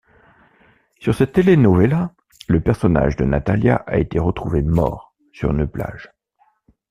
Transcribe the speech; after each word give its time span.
Sur 0.99 1.13
cette 1.13 1.33
telenovela, 1.33 2.11
le 2.47 2.59
personnage 2.59 3.17
de 3.17 3.23
Natalia 3.23 3.83
a 3.85 3.99
été 3.99 4.17
retrouvé 4.17 4.63
mort 4.63 5.13
sur 5.31 5.51
une 5.51 5.67
plage. 5.67 6.11